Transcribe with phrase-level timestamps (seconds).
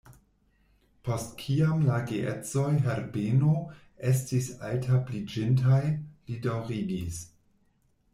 [1.07, 3.51] Post kiam la geedzoj Herbeno
[4.13, 5.83] estis altabliĝintaj,
[6.31, 7.21] li daŭrigis: